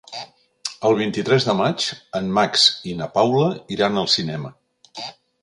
El 0.89 0.95
vint-i-tres 1.01 1.45
de 1.49 1.55
maig 1.59 1.85
en 2.21 2.31
Max 2.39 2.65
i 2.93 2.97
na 3.03 3.09
Paula 3.19 3.51
iran 3.77 4.03
al 4.05 4.11
cinema. 4.17 4.53